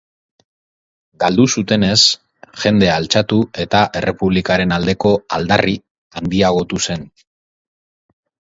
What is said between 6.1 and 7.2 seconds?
handiagotu zen.